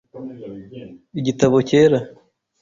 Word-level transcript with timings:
Igitabo 1.19 1.57
cyera. 1.69 1.99